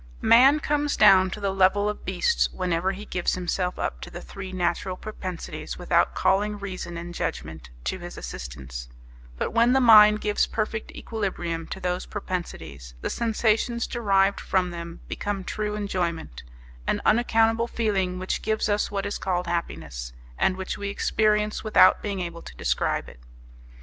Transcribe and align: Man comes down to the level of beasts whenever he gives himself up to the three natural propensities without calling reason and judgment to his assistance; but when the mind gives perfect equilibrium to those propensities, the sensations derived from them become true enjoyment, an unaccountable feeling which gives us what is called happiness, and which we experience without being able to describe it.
Man 0.23 0.59
comes 0.59 0.97
down 0.97 1.29
to 1.29 1.39
the 1.39 1.53
level 1.53 1.87
of 1.87 2.05
beasts 2.05 2.49
whenever 2.51 2.91
he 2.93 3.05
gives 3.05 3.35
himself 3.35 3.77
up 3.77 4.01
to 4.01 4.09
the 4.09 4.19
three 4.19 4.51
natural 4.51 4.97
propensities 4.97 5.77
without 5.77 6.15
calling 6.15 6.57
reason 6.57 6.97
and 6.97 7.13
judgment 7.13 7.69
to 7.83 7.99
his 7.99 8.17
assistance; 8.17 8.89
but 9.37 9.51
when 9.51 9.73
the 9.73 9.79
mind 9.79 10.19
gives 10.19 10.47
perfect 10.47 10.89
equilibrium 10.95 11.67
to 11.67 11.79
those 11.79 12.07
propensities, 12.07 12.95
the 13.01 13.11
sensations 13.11 13.85
derived 13.85 14.39
from 14.39 14.71
them 14.71 15.01
become 15.07 15.43
true 15.43 15.75
enjoyment, 15.75 16.41
an 16.87 16.99
unaccountable 17.05 17.67
feeling 17.67 18.17
which 18.17 18.41
gives 18.41 18.69
us 18.69 18.89
what 18.89 19.05
is 19.05 19.19
called 19.19 19.45
happiness, 19.45 20.13
and 20.35 20.57
which 20.57 20.79
we 20.79 20.89
experience 20.89 21.63
without 21.63 22.01
being 22.01 22.21
able 22.21 22.41
to 22.41 22.57
describe 22.57 23.07
it. 23.07 23.19